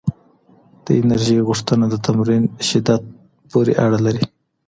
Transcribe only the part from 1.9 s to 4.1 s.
تمرین شدت پورې اړه